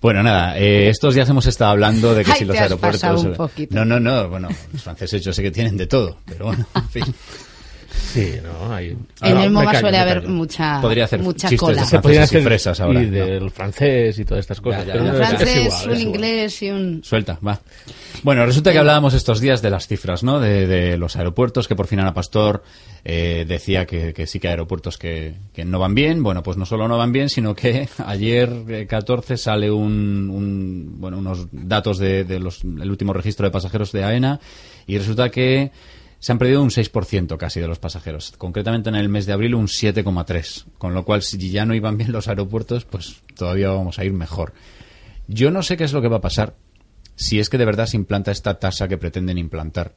Bueno, 0.00 0.22
nada, 0.22 0.56
eh, 0.58 0.88
estos 0.88 1.14
días 1.14 1.28
hemos 1.28 1.46
estado 1.46 1.72
hablando 1.72 2.14
de 2.14 2.24
que 2.24 2.32
si 2.38 2.44
los 2.44 2.56
aeropuertos. 2.56 3.24
Un. 3.24 3.68
No, 3.70 3.84
no, 3.84 3.98
no, 3.98 4.28
bueno, 4.28 4.48
los 4.72 4.82
franceses 4.82 5.24
yo 5.24 5.32
sé 5.32 5.42
que 5.42 5.50
tienen 5.50 5.76
de 5.76 5.86
todo, 5.86 6.18
pero 6.24 6.46
bueno, 6.46 6.66
en 6.74 6.88
fin. 6.88 7.04
Sí, 7.98 8.34
no, 8.42 8.72
hay... 8.72 8.96
En 9.22 9.38
el 9.38 9.50
MoMA 9.50 9.78
suele 9.78 9.98
haber 9.98 10.26
mucha, 10.26 10.80
Podría 10.80 11.04
hacer 11.04 11.20
mucha 11.20 11.48
cola. 11.56 11.82
De 11.82 11.88
Se 11.88 11.98
podría 11.98 12.22
hacer 12.22 12.42
fresas 12.42 12.80
ahora. 12.80 13.02
Y 13.02 13.06
del 13.06 13.50
francés 13.50 14.18
y 14.18 14.24
todas 14.24 14.40
estas 14.42 14.60
cosas. 14.60 14.86
Ya, 14.86 14.94
un 14.94 15.14
francés, 15.14 15.86
un 15.86 16.00
inglés 16.00 16.62
y 16.62 16.70
un... 16.70 17.00
Suelta, 17.04 17.38
va. 17.46 17.60
Bueno, 18.22 18.44
resulta 18.46 18.72
que 18.72 18.78
hablábamos 18.78 19.14
estos 19.14 19.40
días 19.40 19.62
de 19.62 19.70
las 19.70 19.86
cifras, 19.86 20.22
¿no? 20.22 20.40
De, 20.40 20.66
de 20.66 20.96
los 20.96 21.16
aeropuertos, 21.16 21.68
que 21.68 21.76
por 21.76 21.86
fin 21.86 22.00
Ana 22.00 22.14
Pastor 22.14 22.62
eh, 23.04 23.44
decía 23.46 23.86
que, 23.86 24.12
que, 24.12 24.26
sí 24.26 24.40
que 24.40 24.48
hay 24.48 24.52
aeropuertos 24.52 24.98
que, 24.98 25.34
que, 25.52 25.64
no 25.64 25.78
van 25.78 25.94
bien. 25.94 26.22
Bueno, 26.22 26.42
pues 26.42 26.56
no 26.56 26.66
solo 26.66 26.88
no 26.88 26.98
van 26.98 27.12
bien, 27.12 27.28
sino 27.28 27.54
que 27.54 27.88
ayer 28.06 28.86
14 28.88 29.34
eh, 29.34 29.36
sale 29.36 29.70
un, 29.70 30.30
un, 30.30 31.00
bueno, 31.00 31.18
unos 31.18 31.46
datos 31.52 31.98
del 31.98 32.26
de 32.26 32.40
los, 32.40 32.64
el 32.64 32.90
último 32.90 33.12
registro 33.12 33.46
de 33.46 33.50
pasajeros 33.50 33.92
de 33.92 34.04
AENA 34.04 34.40
y 34.86 34.98
resulta 34.98 35.30
que 35.30 35.70
se 36.20 36.32
han 36.32 36.38
perdido 36.38 36.62
un 36.62 36.70
6% 36.70 37.36
casi 37.36 37.60
de 37.60 37.68
los 37.68 37.78
pasajeros. 37.78 38.34
Concretamente 38.38 38.88
en 38.88 38.96
el 38.96 39.08
mes 39.08 39.26
de 39.26 39.32
abril 39.32 39.54
un 39.54 39.66
7,3%. 39.66 40.64
Con 40.78 40.94
lo 40.94 41.04
cual, 41.04 41.22
si 41.22 41.50
ya 41.50 41.64
no 41.64 41.74
iban 41.74 41.96
bien 41.96 42.12
los 42.12 42.28
aeropuertos, 42.28 42.84
pues 42.84 43.22
todavía 43.36 43.70
vamos 43.70 43.98
a 43.98 44.04
ir 44.04 44.12
mejor. 44.12 44.52
Yo 45.28 45.50
no 45.50 45.62
sé 45.62 45.76
qué 45.76 45.84
es 45.84 45.92
lo 45.92 46.02
que 46.02 46.08
va 46.08 46.18
a 46.18 46.22
pasar 46.22 46.54
si 47.18 47.40
es 47.40 47.50
que 47.50 47.58
de 47.58 47.64
verdad 47.64 47.86
se 47.86 47.96
implanta 47.96 48.30
esta 48.30 48.60
tasa 48.60 48.86
que 48.86 48.96
pretenden 48.96 49.38
implantar. 49.38 49.92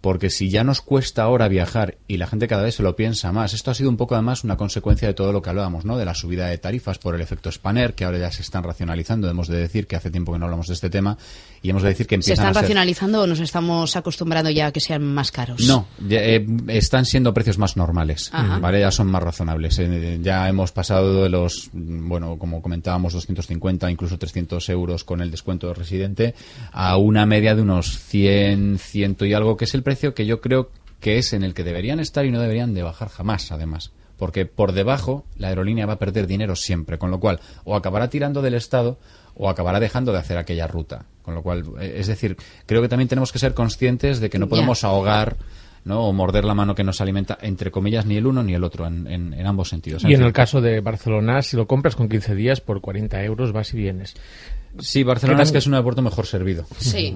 Porque 0.00 0.30
si 0.30 0.48
ya 0.48 0.62
nos 0.62 0.80
cuesta 0.80 1.24
ahora 1.24 1.48
viajar 1.48 1.98
y 2.06 2.18
la 2.18 2.28
gente 2.28 2.46
cada 2.46 2.62
vez 2.62 2.76
se 2.76 2.84
lo 2.84 2.94
piensa 2.94 3.32
más, 3.32 3.52
esto 3.52 3.72
ha 3.72 3.74
sido 3.74 3.90
un 3.90 3.96
poco 3.96 4.14
además 4.14 4.44
una 4.44 4.56
consecuencia 4.56 5.08
de 5.08 5.14
todo 5.14 5.32
lo 5.32 5.42
que 5.42 5.50
hablábamos, 5.50 5.84
¿no? 5.84 5.98
De 5.98 6.04
la 6.04 6.14
subida 6.14 6.46
de 6.46 6.58
tarifas 6.58 6.98
por 6.98 7.16
el 7.16 7.20
efecto 7.20 7.50
Spanner, 7.50 7.94
que 7.94 8.04
ahora 8.04 8.18
ya 8.18 8.30
se 8.30 8.42
están 8.42 8.62
racionalizando. 8.62 9.28
Hemos 9.28 9.48
de 9.48 9.58
decir 9.58 9.88
que 9.88 9.96
hace 9.96 10.10
tiempo 10.10 10.32
que 10.32 10.38
no 10.38 10.44
hablamos 10.44 10.68
de 10.68 10.74
este 10.74 10.88
tema 10.88 11.18
y 11.62 11.70
hemos 11.70 11.82
de 11.82 11.88
decir 11.88 12.06
que 12.06 12.14
empiezan 12.14 12.36
¿Se 12.36 12.42
están 12.42 12.56
a 12.56 12.60
racionalizando 12.60 13.22
o 13.22 13.26
nos 13.26 13.40
estamos 13.40 13.96
acostumbrando 13.96 14.48
ya 14.50 14.68
a 14.68 14.72
que 14.72 14.80
sean 14.80 15.02
más 15.02 15.32
caros? 15.32 15.66
No, 15.66 15.88
eh, 16.08 16.46
están 16.68 17.06
siendo 17.06 17.34
precios 17.34 17.58
más 17.58 17.76
normales, 17.76 18.30
¿vale? 18.32 18.78
Ya 18.78 18.92
son 18.92 19.08
más 19.08 19.22
razonables. 19.22 19.80
Eh, 19.80 20.20
ya 20.22 20.48
hemos 20.48 20.70
pasado 20.70 21.24
de 21.24 21.28
los, 21.28 21.70
bueno, 21.72 22.38
como 22.38 22.62
comentábamos, 22.62 23.14
250, 23.14 23.90
incluso 23.90 24.16
300 24.16 24.68
euros 24.68 25.02
con 25.02 25.20
el 25.20 25.30
descuento 25.30 25.66
de 25.66 25.74
residente 25.74 26.34
a 26.72 26.96
una 26.96 27.26
media 27.26 27.54
de 27.54 27.62
unos 27.62 27.98
100, 27.98 28.78
ciento 28.78 29.24
y 29.24 29.34
algo, 29.34 29.56
que 29.56 29.64
es 29.64 29.74
el 29.74 29.82
precio 29.82 30.14
que 30.14 30.26
yo 30.26 30.40
creo 30.40 30.70
que 31.00 31.18
es 31.18 31.32
en 31.32 31.42
el 31.42 31.54
que 31.54 31.64
deberían 31.64 32.00
estar 32.00 32.24
y 32.24 32.30
no 32.30 32.40
deberían 32.40 32.74
de 32.74 32.82
bajar 32.82 33.08
jamás, 33.08 33.52
además. 33.52 33.92
Porque 34.16 34.46
por 34.46 34.72
debajo 34.72 35.24
la 35.36 35.48
aerolínea 35.48 35.84
va 35.84 35.94
a 35.94 35.98
perder 35.98 36.26
dinero 36.26 36.54
siempre, 36.54 36.96
con 36.96 37.10
lo 37.10 37.18
cual 37.18 37.40
o 37.64 37.74
acabará 37.74 38.08
tirando 38.08 38.40
del 38.40 38.54
Estado 38.54 38.98
o 39.34 39.48
acabará 39.48 39.80
dejando 39.80 40.12
de 40.12 40.18
hacer 40.18 40.38
aquella 40.38 40.66
ruta. 40.66 41.06
Con 41.22 41.34
lo 41.34 41.42
cual, 41.42 41.64
eh, 41.80 41.94
es 41.96 42.06
decir, 42.06 42.36
creo 42.66 42.82
que 42.82 42.88
también 42.88 43.08
tenemos 43.08 43.32
que 43.32 43.38
ser 43.38 43.54
conscientes 43.54 44.20
de 44.20 44.30
que 44.30 44.38
no 44.38 44.48
podemos 44.48 44.84
ahogar 44.84 45.36
¿no? 45.84 46.04
o 46.04 46.12
morder 46.12 46.44
la 46.44 46.54
mano 46.54 46.74
que 46.74 46.84
nos 46.84 47.00
alimenta, 47.00 47.38
entre 47.40 47.70
comillas, 47.70 48.06
ni 48.06 48.16
el 48.16 48.26
uno 48.26 48.42
ni 48.42 48.54
el 48.54 48.64
otro, 48.64 48.86
en, 48.86 49.06
en, 49.08 49.46
ambos 49.46 49.68
sentidos. 49.68 50.04
Y 50.04 50.14
en, 50.14 50.22
el 50.22 50.32
caso 50.32 50.60
de 50.60 50.80
Barcelona, 50.80 51.42
si 51.42 51.56
lo 51.56 51.66
compras 51.66 51.96
con 51.96 52.08
15 52.08 52.34
días 52.34 52.60
por 52.60 52.80
40 52.80 53.22
euros, 53.24 53.52
vas 53.52 53.72
y 53.74 53.78
vienes. 53.78 54.14
Sí, 54.78 55.02
Barcelona 55.02 55.42
es 55.42 55.52
que 55.52 55.58
es 55.58 55.66
un 55.66 55.74
aeropuerto 55.74 56.02
mejor 56.02 56.26
servido 56.26 56.66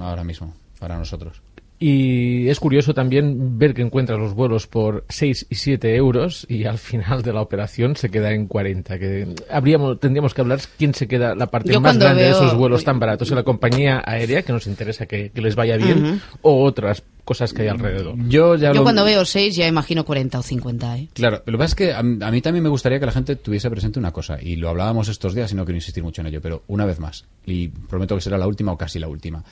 ahora 0.00 0.24
mismo 0.24 0.54
para 0.78 0.98
nosotros. 0.98 1.40
Y 1.78 2.48
es 2.48 2.58
curioso 2.58 2.94
también 2.94 3.58
ver 3.58 3.74
que 3.74 3.82
encuentras 3.82 4.18
los 4.18 4.34
vuelos 4.34 4.66
por 4.66 5.04
6 5.08 5.46
y 5.50 5.54
7 5.54 5.94
euros 5.94 6.46
y 6.48 6.64
al 6.64 6.78
final 6.78 7.22
de 7.22 7.34
la 7.34 7.42
operación 7.42 7.96
se 7.96 8.08
queda 8.08 8.32
en 8.32 8.46
40. 8.46 8.98
Que 8.98 9.34
habríamos, 9.50 10.00
tendríamos 10.00 10.32
que 10.32 10.40
hablar 10.40 10.60
quién 10.78 10.94
se 10.94 11.06
queda 11.06 11.34
la 11.34 11.48
parte 11.48 11.78
más 11.78 11.98
grande 11.98 12.22
de 12.22 12.30
esos 12.30 12.54
vuelos 12.54 12.82
tan 12.82 12.98
baratos. 12.98 13.30
la 13.30 13.42
compañía 13.42 14.02
aérea, 14.04 14.42
que 14.42 14.52
nos 14.52 14.66
interesa 14.66 15.06
que, 15.06 15.30
les 15.34 15.54
vaya 15.54 15.76
bien, 15.76 16.22
o 16.40 16.64
otras 16.64 17.02
cosas 17.26 17.52
que 17.52 17.62
hay 17.62 17.68
alrededor. 17.68 18.14
Yo, 18.28 18.54
ya 18.54 18.72
Yo 18.72 18.82
cuando 18.82 19.04
veo 19.04 19.24
6 19.24 19.54
ya 19.56 19.66
imagino 19.66 20.04
40 20.04 20.38
o 20.38 20.42
50. 20.42 20.98
¿eh? 20.98 21.08
Claro, 21.12 21.42
lo 21.44 21.52
que 21.52 21.58
pasa 21.58 21.64
es 21.64 21.74
que 21.74 21.92
a, 21.92 22.02
mí 22.02 22.40
también 22.40 22.62
me 22.62 22.70
gustaría 22.70 22.98
que 22.98 23.06
la 23.06 23.12
gente 23.12 23.36
tuviese 23.36 23.68
presente 23.68 23.98
una 23.98 24.12
cosa, 24.12 24.38
y 24.40 24.56
lo 24.56 24.70
hablábamos 24.70 25.08
estos 25.08 25.34
días 25.34 25.52
y 25.52 25.56
no 25.56 25.64
quiero 25.66 25.76
insistir 25.76 26.02
mucho 26.02 26.22
en 26.22 26.28
ello, 26.28 26.40
pero 26.40 26.62
una 26.68 26.86
vez 26.86 27.00
más, 27.00 27.26
y 27.44 27.68
prometo 27.68 28.14
que 28.14 28.22
será 28.22 28.38
la 28.38 28.46
última 28.46 28.72
o 28.72 28.78
casi 28.78 28.98
la 28.98 29.08
última. 29.08 29.44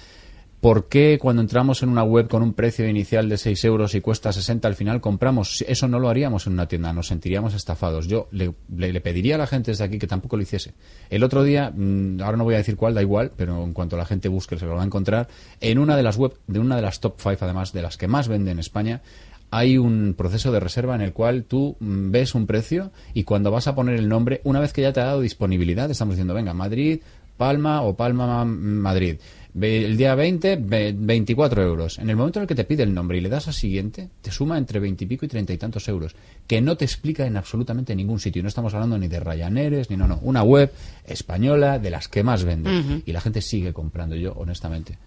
¿Por 0.64 0.88
qué 0.88 1.18
cuando 1.20 1.42
entramos 1.42 1.82
en 1.82 1.90
una 1.90 2.04
web 2.04 2.26
con 2.26 2.42
un 2.42 2.54
precio 2.54 2.88
inicial 2.88 3.28
de 3.28 3.36
6 3.36 3.66
euros 3.66 3.94
y 3.94 4.00
cuesta 4.00 4.32
60 4.32 4.66
al 4.66 4.74
final 4.74 5.02
compramos? 5.02 5.62
Eso 5.68 5.88
no 5.88 5.98
lo 5.98 6.08
haríamos 6.08 6.46
en 6.46 6.54
una 6.54 6.66
tienda, 6.66 6.90
nos 6.94 7.08
sentiríamos 7.08 7.52
estafados. 7.52 8.06
Yo 8.08 8.28
le, 8.30 8.54
pediría 9.02 9.34
a 9.34 9.38
la 9.38 9.46
gente 9.46 9.72
desde 9.72 9.84
aquí 9.84 9.98
que 9.98 10.06
tampoco 10.06 10.38
lo 10.38 10.42
hiciese. 10.42 10.72
El 11.10 11.22
otro 11.22 11.42
día, 11.42 11.70
mm, 11.70 12.22
ahora 12.22 12.38
no 12.38 12.44
voy 12.44 12.54
a 12.54 12.56
decir 12.56 12.76
cuál, 12.76 12.94
da 12.94 13.02
igual, 13.02 13.32
pero 13.36 13.62
en 13.62 13.74
cuanto 13.74 13.98
la 13.98 14.06
gente 14.06 14.30
busque 14.30 14.58
se 14.58 14.64
lo 14.64 14.74
va 14.74 14.80
a 14.80 14.86
encontrar, 14.86 15.28
en 15.60 15.78
una 15.78 15.98
de 15.98 16.02
las 16.02 16.16
web, 16.16 16.32
de 16.46 16.60
una 16.60 16.76
de 16.76 16.80
las 16.80 16.98
top 16.98 17.16
5 17.18 17.44
además, 17.44 17.74
de 17.74 17.82
las 17.82 17.98
que 17.98 18.08
más 18.08 18.28
vende 18.28 18.50
en 18.50 18.58
España, 18.58 19.02
hay 19.50 19.76
un 19.76 20.14
proceso 20.16 20.50
de 20.50 20.60
reserva 20.60 20.94
en 20.94 21.02
el 21.02 21.12
cual 21.12 21.44
tú 21.44 21.76
mm, 21.78 22.10
ves 22.10 22.34
un 22.34 22.46
precio 22.46 22.90
y 23.12 23.24
cuando 23.24 23.50
vas 23.50 23.68
a 23.68 23.74
poner 23.74 23.96
el 23.96 24.08
nombre, 24.08 24.40
una 24.44 24.60
vez 24.60 24.72
que 24.72 24.80
ya 24.80 24.94
te 24.94 25.00
ha 25.00 25.04
dado 25.04 25.20
disponibilidad, 25.20 25.90
estamos 25.90 26.14
diciendo, 26.14 26.32
venga, 26.32 26.54
Madrid, 26.54 27.02
Palma 27.36 27.82
o 27.82 27.96
Palma 27.96 28.44
Madrid 28.46 29.16
el 29.60 29.96
día 29.96 30.14
20, 30.14 30.56
24 30.56 31.62
euros. 31.62 31.98
En 31.98 32.10
el 32.10 32.16
momento 32.16 32.38
en 32.38 32.42
el 32.42 32.48
que 32.48 32.54
te 32.54 32.64
pide 32.64 32.82
el 32.82 32.92
nombre 32.92 33.18
y 33.18 33.20
le 33.20 33.28
das 33.28 33.46
a 33.48 33.52
siguiente, 33.52 34.08
te 34.20 34.30
suma 34.30 34.58
entre 34.58 34.80
20 34.80 35.04
y 35.04 35.06
pico 35.06 35.24
y 35.24 35.28
30 35.28 35.52
y 35.52 35.58
tantos 35.58 35.88
euros, 35.88 36.14
que 36.46 36.60
no 36.60 36.76
te 36.76 36.84
explica 36.84 37.24
en 37.24 37.36
absolutamente 37.36 37.94
ningún 37.94 38.18
sitio. 38.18 38.42
No 38.42 38.48
estamos 38.48 38.74
hablando 38.74 38.98
ni 38.98 39.08
de 39.08 39.20
Ryanair, 39.20 39.86
ni 39.88 39.96
no, 39.96 40.08
no. 40.08 40.18
Una 40.22 40.42
web 40.42 40.72
española 41.06 41.78
de 41.78 41.90
las 41.90 42.08
que 42.08 42.24
más 42.24 42.44
vende. 42.44 43.02
Y 43.06 43.12
la 43.12 43.20
gente 43.20 43.40
sigue 43.40 43.72
comprando. 43.72 44.16
Yo, 44.16 44.32
honestamente, 44.32 44.98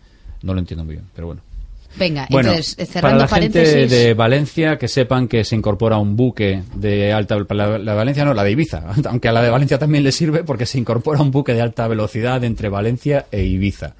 no 0.43 0.53
lo 0.53 0.59
entiendo 0.59 0.85
muy 0.85 0.95
bien, 0.95 1.05
pero 1.13 1.27
bueno. 1.27 1.41
Venga, 1.97 2.27
entonces, 2.29 2.75
cerrando 2.75 3.25
para 3.25 3.41
la 3.41 3.49
gente 3.49 3.87
de 3.87 4.13
Valencia, 4.13 4.77
que 4.77 4.87
sepan 4.87 5.27
que 5.27 5.43
se 5.43 5.55
incorpora 5.55 5.97
un 5.97 6.15
buque 6.15 6.61
de 6.75 7.11
alta... 7.11 7.37
La, 7.49 7.77
la 7.77 7.91
de 7.91 7.97
Valencia 7.97 8.25
no, 8.25 8.33
la 8.33 8.43
de 8.43 8.51
Ibiza, 8.51 8.83
aunque 9.05 9.27
a 9.29 9.31
la 9.31 9.41
de 9.41 9.49
Valencia 9.49 9.79
también 9.79 10.03
le 10.03 10.11
sirve 10.11 10.43
porque 10.43 10.65
se 10.65 10.77
incorpora 10.77 11.21
un 11.21 11.31
buque 11.31 11.53
de 11.53 11.61
alta 11.61 11.87
velocidad 11.87 12.43
entre 12.43 12.69
Valencia 12.69 13.25
e 13.31 13.43
Ibiza. 13.43 13.95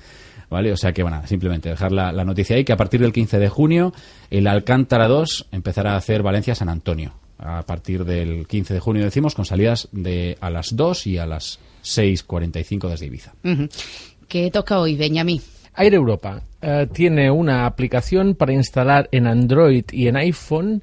¿Vale? 0.50 0.72
O 0.72 0.78
sea 0.78 0.92
que, 0.92 1.04
bueno, 1.04 1.22
simplemente 1.26 1.70
dejar 1.70 1.92
la, 1.92 2.12
noticia 2.24 2.56
ahí 2.56 2.64
que 2.64 2.74
a 2.74 2.78
partir 2.78 3.02
del 3.02 3.14
15 3.14 3.40
de 3.40 3.50
junio 3.50 3.94
el 4.30 4.48
Alcántara 4.48 5.08
2 5.08 5.48
empezará 5.52 5.94
a 5.94 5.98
hacer 5.98 6.24
Valencia-San 6.24 6.70
Antonio. 6.70 7.14
A 7.40 7.62
partir 7.64 8.04
del 8.04 8.48
15 8.48 8.74
de 8.74 8.80
junio, 8.80 9.04
decimos, 9.04 9.36
con 9.36 9.46
salidas 9.46 9.90
de 9.92 10.38
a 10.42 10.50
las 10.50 10.76
2 10.76 11.08
y 11.08 11.18
a 11.20 11.28
las 11.28 11.60
6.45 11.84 12.90
desde 12.90 13.06
Ibiza. 13.06 13.34
¿Qué 14.28 14.50
toca 14.50 14.80
hoy, 14.80 14.96
Benjamín? 14.96 15.42
Air 15.78 15.94
Europa 15.94 16.42
eh, 16.62 16.88
tiene 16.92 17.30
una 17.30 17.68
aplicación 17.68 18.34
para 18.34 18.54
instalar 18.54 19.08
en 19.12 19.28
Android 19.28 19.86
y 19.92 20.08
en 20.08 20.18
iPhone 20.18 20.82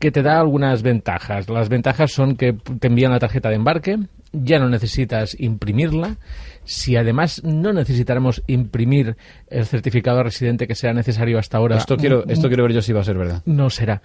que 0.00 0.10
te 0.10 0.22
da 0.22 0.40
algunas 0.40 0.82
ventajas. 0.82 1.48
Las 1.48 1.68
ventajas 1.68 2.10
son 2.10 2.36
que 2.36 2.54
te 2.54 2.88
envían 2.88 3.12
la 3.12 3.20
tarjeta 3.20 3.50
de 3.50 3.54
embarque, 3.54 3.98
ya 4.32 4.58
no 4.58 4.68
necesitas 4.68 5.36
imprimirla, 5.38 6.16
si 6.64 6.96
además 6.96 7.42
no 7.44 7.72
necesitáramos 7.72 8.42
imprimir 8.46 9.16
el 9.48 9.66
certificado 9.66 10.22
residente 10.22 10.66
que 10.66 10.74
sea 10.74 10.92
necesario 10.92 11.38
hasta 11.38 11.58
ahora. 11.58 11.76
Esto 11.76 11.96
quiero, 11.96 12.24
esto 12.28 12.48
quiero 12.48 12.64
ver 12.64 12.72
yo 12.72 12.82
si 12.82 12.92
va 12.92 13.00
a 13.00 13.04
ser 13.04 13.18
verdad. 13.18 13.42
No 13.46 13.70
será. 13.70 14.02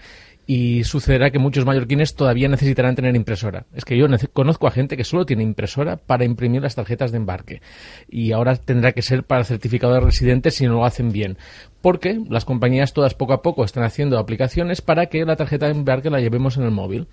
Y 0.50 0.86
sucederá 0.86 1.30
que 1.30 1.40
muchos 1.40 1.66
mallorquines 1.66 2.16
todavía 2.16 2.48
necesitarán 2.48 2.96
tener 2.96 3.18
impresora. 3.18 3.66
Es 3.76 3.84
que 3.84 3.98
yo 3.98 4.08
conozco 4.32 4.66
a 4.66 4.72
gente 4.72 4.96
que 4.96 5.04
solo 5.04 5.26
tiene 5.26 5.44
impresora 5.44 5.98
para 5.98 6.24
imprimir 6.24 6.62
las 6.62 6.76
tarjetas 6.76 7.12
de 7.12 7.18
embarque. 7.18 7.62
Y 8.10 8.32
ahora 8.32 8.56
tendrá 8.56 8.94
que 8.94 9.02
ser 9.02 9.26
para 9.26 9.42
el 9.42 9.46
certificado 9.46 9.94
de 9.94 10.00
residente 10.00 10.52
si 10.52 10.66
no 10.66 10.76
lo 10.76 10.86
hacen 10.86 11.12
bien. 11.12 11.38
Porque 11.82 12.22
las 12.30 12.46
compañías 12.46 12.94
todas 12.94 13.14
poco 13.14 13.34
a 13.34 13.42
poco 13.42 13.66
están 13.66 13.84
haciendo 13.84 14.18
aplicaciones 14.18 14.82
para 14.82 15.08
que 15.08 15.26
la 15.26 15.36
tarjeta 15.36 15.66
de 15.66 15.74
embarque 15.74 16.10
la 16.10 16.22
llevemos 16.22 16.56
en 16.56 16.64
el 16.64 16.72
móvil 16.72 17.08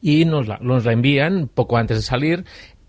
y 0.00 0.24
nos 0.24 0.46
la, 0.46 0.58
nos 0.60 0.84
la, 0.84 0.92
envían 0.92 1.48
poco 1.52 1.76
antes 1.76 1.96
de 1.98 2.02
salir 2.02 2.44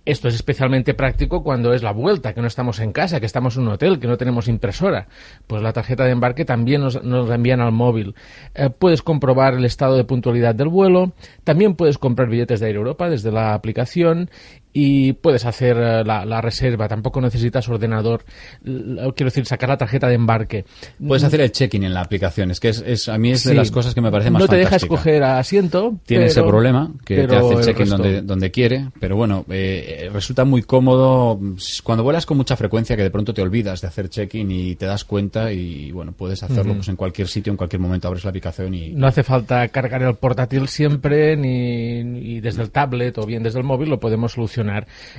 esto 0.07 0.29
es 0.29 0.35
especialmente 0.35 0.93
práctico 0.93 1.43
cuando 1.43 1.73
es 1.73 1.83
la 1.83 1.91
vuelta, 1.91 2.33
que 2.33 2.39
no 2.39 2.47
estamos 2.47 2.79
en 2.79 2.93
casa, 2.93 3.19
que 3.19 3.25
estamos 3.25 3.57
en 3.57 3.63
un 3.63 3.73
hotel, 3.73 3.99
que 3.99 4.07
no 4.07 4.15
tenemos 4.15 4.47
impresora. 4.47 5.09
Pues 5.47 5.61
la 5.61 5.73
tarjeta 5.73 6.05
de 6.05 6.11
embarque 6.11 6.45
también 6.45 6.79
nos, 6.79 7.03
nos 7.03 7.27
la 7.27 7.35
envían 7.35 7.59
al 7.59 7.73
móvil. 7.73 8.15
Eh, 8.55 8.69
puedes 8.69 9.01
comprobar 9.01 9.55
el 9.55 9.65
estado 9.65 9.97
de 9.97 10.05
puntualidad 10.05 10.55
del 10.55 10.69
vuelo. 10.69 11.11
También 11.43 11.75
puedes 11.75 11.97
comprar 11.97 12.29
billetes 12.29 12.61
de 12.61 12.67
Air 12.67 12.77
Europa 12.77 13.09
desde 13.09 13.33
la 13.33 13.53
aplicación 13.53 14.29
y 14.79 15.13
puedes 15.13 15.43
hacer 15.43 15.75
eh, 15.75 16.03
la, 16.05 16.39
reserva. 16.39 16.87
Tampoco 16.87 17.19
necesitas 17.19 17.67
ordenador, 17.67 18.23
quiero 18.63 19.25
decir, 19.25 19.43
sacar 19.47 19.69
la 19.69 19.77
tarjeta 19.77 20.07
de 20.07 20.13
embarque. 20.13 20.65
Puedes 21.05 21.23
hacer 21.23 21.41
el 21.41 21.51
check-in 21.51 21.83
en 21.83 21.95
la 21.95 22.01
aplicación. 22.01 22.51
Es 22.51 22.59
que 22.59 22.69
es, 22.69 23.09
a 23.09 23.17
mí 23.17 23.31
es 23.31 23.43
de 23.43 23.55
las 23.55 23.71
cosas 23.71 23.95
que 23.95 24.01
me 24.01 24.11
parece 24.11 24.29
más 24.29 24.39
No 24.39 24.47
te 24.47 24.55
deja 24.55 24.75
escoger 24.75 25.23
asiento. 25.23 25.95
Tiene 26.05 26.27
ese 26.27 26.43
problema, 26.43 26.93
que 27.03 27.27
te 27.27 27.35
hace 27.35 27.53
el 27.55 27.65
check-in 27.65 27.89
donde, 27.89 28.21
donde 28.21 28.51
quiere. 28.51 28.89
Pero 28.99 29.15
bueno, 29.15 29.45
eh, 29.49 30.11
resulta 30.13 30.45
muy 30.45 30.61
cómodo 30.61 31.39
cuando 31.83 32.03
vuelas 32.03 32.27
con 32.27 32.37
mucha 32.37 32.55
frecuencia 32.55 32.95
que 32.95 33.01
de 33.01 33.09
pronto 33.09 33.33
te 33.33 33.41
olvidas 33.41 33.81
de 33.81 33.87
hacer 33.87 34.09
check-in 34.09 34.51
y 34.51 34.75
te 34.75 34.85
das 34.85 35.05
cuenta 35.05 35.51
y 35.51 35.91
bueno, 35.91 36.11
puedes 36.11 36.43
hacerlo 36.43 36.75
pues 36.75 36.87
en 36.87 36.97
cualquier 36.97 37.27
sitio, 37.27 37.49
en 37.51 37.57
cualquier 37.57 37.79
momento 37.79 38.09
abres 38.09 38.23
la 38.23 38.29
aplicación 38.29 38.75
y... 38.75 38.91
No 38.91 39.07
hace 39.07 39.23
falta 39.23 39.67
cargar 39.69 40.03
el 40.03 40.13
portátil 40.13 40.67
siempre 40.67 41.35
ni, 41.35 42.03
ni 42.03 42.39
desde 42.41 42.61
el 42.61 42.69
tablet 42.69 43.17
o 43.17 43.25
bien 43.25 43.41
desde 43.41 43.57
el 43.57 43.65
móvil 43.65 43.89
lo 43.89 43.99
podemos 43.99 44.33
solucionar 44.33 44.66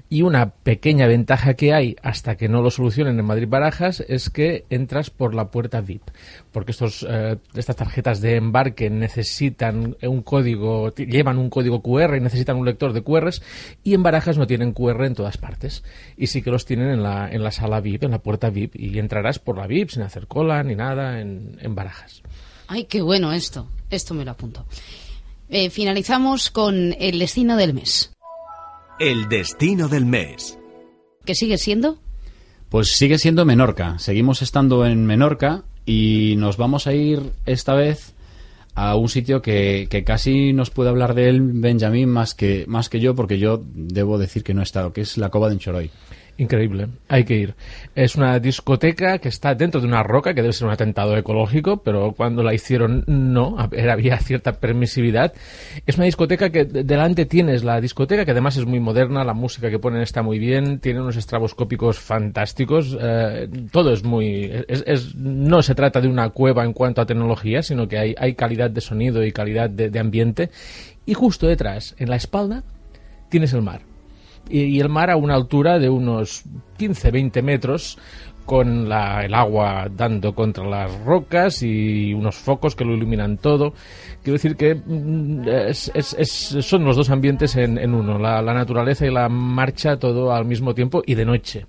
y 0.08 0.22
una 0.22 0.50
pequeña 0.50 1.06
ventaja 1.06 1.54
que 1.54 1.72
hay 1.72 1.96
hasta 2.02 2.36
que 2.36 2.48
no 2.48 2.62
lo 2.62 2.70
solucionen 2.70 3.18
en 3.18 3.24
Madrid 3.24 3.48
Barajas 3.48 4.04
es 4.08 4.30
que 4.30 4.64
entras 4.70 5.10
por 5.10 5.34
la 5.34 5.50
puerta 5.50 5.80
VIP, 5.80 6.02
porque 6.52 6.72
estos, 6.72 7.06
eh, 7.08 7.36
estas 7.54 7.76
tarjetas 7.76 8.20
de 8.20 8.36
embarque 8.36 8.90
necesitan 8.90 9.96
un 10.02 10.22
código, 10.22 10.94
llevan 10.94 11.38
un 11.38 11.50
código 11.50 11.82
QR 11.82 12.16
y 12.16 12.20
necesitan 12.20 12.56
un 12.56 12.66
lector 12.66 12.92
de 12.92 13.02
QRs 13.02 13.42
y 13.84 13.94
en 13.94 14.02
Barajas 14.02 14.38
no 14.38 14.46
tienen 14.46 14.72
QR 14.72 15.04
en 15.04 15.14
todas 15.14 15.38
partes 15.38 15.84
y 16.16 16.28
sí 16.28 16.42
que 16.42 16.50
los 16.50 16.64
tienen 16.64 16.88
en 16.90 17.02
la, 17.02 17.28
en 17.30 17.42
la 17.42 17.50
sala 17.50 17.80
VIP, 17.80 18.04
en 18.04 18.12
la 18.12 18.18
puerta 18.18 18.50
VIP 18.50 18.76
y 18.76 18.98
entrarás 18.98 19.38
por 19.38 19.56
la 19.56 19.66
VIP 19.66 19.90
sin 19.90 20.02
hacer 20.02 20.26
cola 20.26 20.62
ni 20.62 20.74
nada 20.74 21.20
en, 21.20 21.58
en 21.60 21.74
Barajas. 21.74 22.22
Ay, 22.68 22.84
qué 22.84 23.00
bueno 23.00 23.32
esto. 23.32 23.68
Esto 23.90 24.14
me 24.14 24.24
lo 24.24 24.32
apunto. 24.32 24.66
Eh, 25.48 25.70
finalizamos 25.70 26.50
con 26.50 26.94
el 26.98 27.18
destino 27.18 27.56
del 27.56 27.72
mes. 27.72 28.12
El 29.00 29.28
destino 29.28 29.86
del 29.86 30.06
mes. 30.06 30.58
¿Qué 31.24 31.36
sigue 31.36 31.56
siendo? 31.56 32.00
Pues 32.68 32.96
sigue 32.96 33.18
siendo 33.18 33.44
Menorca. 33.44 33.96
Seguimos 34.00 34.42
estando 34.42 34.84
en 34.84 35.06
Menorca 35.06 35.62
y 35.86 36.34
nos 36.36 36.56
vamos 36.56 36.88
a 36.88 36.94
ir 36.94 37.30
esta 37.46 37.74
vez 37.74 38.14
a 38.74 38.96
un 38.96 39.08
sitio 39.08 39.40
que, 39.40 39.86
que, 39.88 40.02
casi 40.02 40.52
nos 40.52 40.70
puede 40.70 40.90
hablar 40.90 41.14
de 41.14 41.28
él 41.28 41.40
Benjamín 41.42 42.08
más 42.08 42.34
que, 42.34 42.64
más 42.66 42.88
que 42.88 42.98
yo, 42.98 43.14
porque 43.14 43.38
yo 43.38 43.62
debo 43.72 44.18
decir 44.18 44.42
que 44.42 44.52
no 44.52 44.62
he 44.62 44.64
estado, 44.64 44.92
que 44.92 45.02
es 45.02 45.16
la 45.16 45.30
Cova 45.30 45.46
de 45.46 45.54
Enchoroy. 45.54 45.90
Increíble, 46.40 46.86
hay 47.08 47.24
que 47.24 47.34
ir. 47.34 47.54
Es 47.96 48.14
una 48.14 48.38
discoteca 48.38 49.18
que 49.18 49.28
está 49.28 49.56
dentro 49.56 49.80
de 49.80 49.88
una 49.88 50.04
roca, 50.04 50.34
que 50.34 50.40
debe 50.40 50.52
ser 50.52 50.68
un 50.68 50.72
atentado 50.72 51.16
ecológico, 51.16 51.82
pero 51.82 52.12
cuando 52.12 52.44
la 52.44 52.54
hicieron 52.54 53.02
no, 53.08 53.56
había 53.90 54.16
cierta 54.18 54.52
permisividad. 54.52 55.32
Es 55.84 55.96
una 55.96 56.04
discoteca 56.04 56.50
que 56.50 56.64
delante 56.64 57.26
tienes 57.26 57.64
la 57.64 57.80
discoteca, 57.80 58.24
que 58.24 58.30
además 58.30 58.56
es 58.56 58.66
muy 58.66 58.78
moderna, 58.78 59.24
la 59.24 59.34
música 59.34 59.68
que 59.68 59.80
ponen 59.80 60.00
está 60.00 60.22
muy 60.22 60.38
bien, 60.38 60.78
tiene 60.78 61.00
unos 61.00 61.16
estraboscópicos 61.16 61.98
fantásticos, 61.98 62.96
eh, 63.00 63.48
todo 63.72 63.92
es 63.92 64.04
muy... 64.04 64.48
Es, 64.68 65.16
no 65.16 65.60
se 65.60 65.74
trata 65.74 66.00
de 66.00 66.06
una 66.06 66.30
cueva 66.30 66.64
en 66.64 66.72
cuanto 66.72 67.00
a 67.00 67.06
tecnología, 67.06 67.64
sino 67.64 67.88
que 67.88 67.98
hay, 67.98 68.14
hay 68.16 68.34
calidad 68.34 68.70
de 68.70 68.80
sonido 68.80 69.24
y 69.24 69.32
calidad 69.32 69.70
de 69.70 69.98
ambiente. 69.98 70.50
Y 71.04 71.14
justo 71.14 71.48
detrás, 71.48 71.96
en 71.98 72.10
la 72.10 72.16
espalda, 72.16 72.62
tienes 73.28 73.52
el 73.54 73.62
mar 73.62 73.80
y, 74.48 74.80
el 74.80 74.88
mar 74.88 75.10
a 75.10 75.16
una 75.16 75.34
altura 75.34 75.78
de 75.78 75.88
unos 75.88 76.44
15-20 76.78 77.42
metros 77.42 77.98
con 78.48 78.90
el 78.90 79.34
agua 79.34 79.88
dando 79.94 80.34
contra 80.34 80.64
las 80.64 81.04
rocas 81.04 81.62
y 81.62 82.14
unos 82.14 82.36
focos 82.36 82.74
que 82.74 82.84
lo 82.84 82.94
iluminan 82.94 83.36
todo. 83.36 83.74
Quiero 84.22 84.34
decir 84.34 84.56
que 84.56 84.74
mm, 84.74 85.72
son 86.62 86.84
los 86.84 86.96
dos 86.96 87.10
ambientes 87.10 87.56
en, 87.56 87.94
uno, 87.94 88.18
la, 88.18 88.40
naturaleza 88.40 89.04
y 89.06 89.10
la 89.10 89.28
marcha 89.28 89.98
todo 89.98 90.32
al 90.32 90.46
mismo 90.46 90.74
tiempo 90.74 91.02
y 91.04 91.14
de 91.14 91.26
noche. 91.26 91.66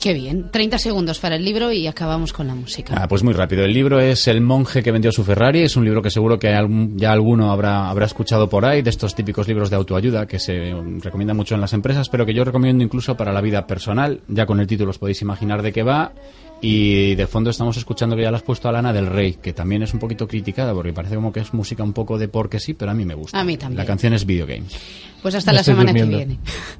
Qué 0.00 0.14
bien. 0.14 0.50
30 0.50 0.78
segundos 0.78 1.18
para 1.18 1.34
el 1.34 1.44
libro 1.44 1.72
y 1.72 1.86
acabamos 1.88 2.32
con 2.32 2.46
la 2.46 2.54
música. 2.54 2.94
Ah, 2.96 3.08
pues 3.08 3.24
muy 3.24 3.34
rápido. 3.34 3.64
El 3.64 3.72
libro 3.72 3.98
es 3.98 4.28
El 4.28 4.40
monje 4.40 4.82
que 4.82 4.92
vendió 4.92 5.10
su 5.10 5.24
Ferrari. 5.24 5.62
Es 5.62 5.76
un 5.76 5.84
libro 5.84 6.00
que 6.00 6.10
seguro 6.10 6.38
que 6.38 6.54
ya 6.94 7.12
alguno 7.12 7.50
habrá, 7.50 7.90
habrá 7.90 8.06
escuchado 8.06 8.48
por 8.48 8.64
ahí, 8.64 8.82
de 8.82 8.90
estos 8.90 9.14
típicos 9.16 9.48
libros 9.48 9.70
de 9.70 9.76
autoayuda 9.76 10.26
que 10.26 10.38
se 10.38 10.72
recomiendan 11.00 11.36
mucho 11.36 11.56
en 11.56 11.60
las 11.60 11.72
empresas, 11.72 12.08
pero 12.08 12.24
que 12.24 12.32
yo 12.32 12.44
recomiendo 12.44 12.84
incluso 12.84 13.16
para 13.16 13.32
la 13.32 13.40
vida 13.40 13.66
personal. 13.66 14.20
Ya 14.28 14.46
con 14.46 14.60
el 14.60 14.68
título 14.68 14.90
os 14.90 14.98
podéis 14.98 15.20
imaginar 15.22 15.62
de 15.62 15.72
qué 15.72 15.82
va. 15.82 16.12
Y 16.60 17.14
de 17.14 17.26
fondo 17.26 17.50
estamos 17.50 17.76
escuchando 17.76 18.16
que 18.16 18.22
ya 18.22 18.30
la 18.30 18.38
has 18.38 18.42
puesto 18.42 18.68
a 18.68 18.72
Lana 18.72 18.92
del 18.92 19.06
Rey, 19.06 19.34
que 19.34 19.52
también 19.52 19.82
es 19.82 19.94
un 19.94 20.00
poquito 20.00 20.26
criticada 20.26 20.74
porque 20.74 20.92
parece 20.92 21.14
como 21.14 21.32
que 21.32 21.40
es 21.40 21.54
música 21.54 21.82
un 21.82 21.92
poco 21.92 22.18
de 22.18 22.28
porque 22.28 22.58
sí, 22.58 22.74
pero 22.74 22.90
a 22.90 22.94
mí 22.94 23.04
me 23.04 23.14
gusta. 23.14 23.38
A 23.38 23.44
mí 23.44 23.56
también. 23.56 23.78
La 23.78 23.84
canción 23.84 24.12
es 24.12 24.26
Video 24.26 24.46
Games. 24.46 24.76
Pues 25.22 25.34
hasta 25.34 25.52
la 25.52 25.62
semana 25.62 25.92
que 25.92 26.02
viene. 26.02 26.38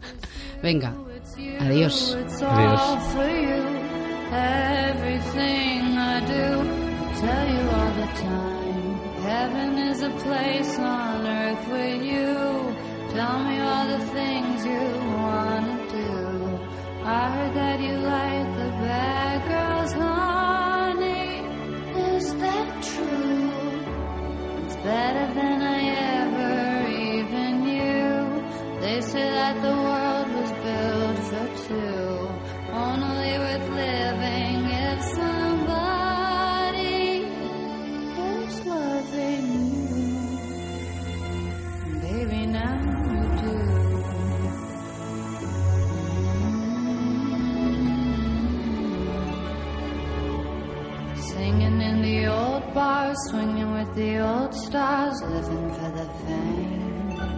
Venga, 0.62 0.92
adiós. 1.60 2.16
Adiós. 2.42 2.98
Tell 13.18 13.38
me 13.42 13.58
all 13.58 13.86
the 13.88 14.04
things 14.12 14.64
you 14.66 14.84
wanna 15.16 15.76
do. 15.90 16.10
I 17.04 17.30
heard 17.34 17.54
that 17.54 17.80
you 17.80 17.96
like 17.96 18.48
the 18.60 18.70
bad 18.84 19.38
girls, 19.48 19.92
honey. 19.94 21.40
Is 22.14 22.34
that 22.34 22.68
true? 22.90 23.50
It's 24.62 24.76
better 24.76 25.26
than 25.34 25.62
I 25.62 25.82
ever 26.20 26.88
even 27.10 27.52
knew. 27.64 28.80
They 28.82 29.00
say 29.00 29.26
that 29.40 29.62
the 29.62 29.74
world 29.82 29.97
swinging 53.26 53.72
with 53.72 53.94
the 53.94 54.18
old 54.18 54.54
stars, 54.54 55.20
living 55.22 55.70
for 55.74 55.90
the 55.90 56.06
fame. 56.24 57.37